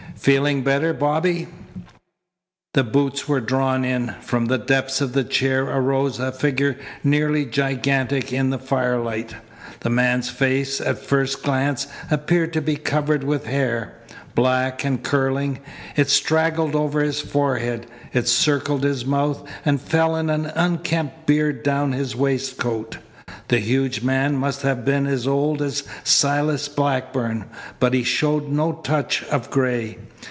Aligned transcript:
"Feeling 0.19 0.61
better, 0.61 0.93
Bobby?" 0.93 1.47
The 2.75 2.83
boots 2.83 3.27
were 3.27 3.39
drawn 3.39 3.83
in. 3.83 4.13
From 4.21 4.45
the 4.45 4.59
depths 4.59 5.01
of 5.01 5.13
the 5.13 5.23
chair 5.23 5.63
arose 5.65 6.19
a 6.19 6.31
figure 6.31 6.77
nearly 7.03 7.43
gigantic 7.43 8.31
in 8.31 8.51
the 8.51 8.59
firelight. 8.59 9.33
The 9.79 9.89
man's 9.89 10.29
face, 10.29 10.79
at 10.79 10.99
first 10.99 11.41
glance, 11.41 11.87
appeared 12.11 12.53
to 12.53 12.61
be 12.61 12.75
covered 12.75 13.23
with 13.23 13.47
hair. 13.47 13.95
Black 14.35 14.83
and 14.83 15.01
curling, 15.01 15.57
it 15.95 16.11
straggled 16.11 16.75
over 16.75 17.01
his 17.01 17.19
forehead. 17.21 17.87
It 18.13 18.27
circled 18.27 18.83
his 18.83 19.03
mouth, 19.07 19.43
and 19.65 19.81
fell 19.81 20.15
in 20.15 20.29
an 20.29 20.45
unkempt 20.53 21.25
beard 21.25 21.63
down 21.63 21.93
his 21.93 22.15
waistcoat. 22.15 22.99
The 23.47 23.59
huge 23.59 24.01
man 24.01 24.35
must 24.35 24.61
have 24.61 24.85
been 24.85 25.07
as 25.07 25.27
old 25.27 25.61
as 25.61 25.83
Silas 26.05 26.69
Blackburn, 26.69 27.45
but 27.79 27.93
he 27.93 28.03
showed 28.03 28.49
no 28.49 28.71
touch 28.71 29.23
of 29.25 29.49
gray. 29.49 29.97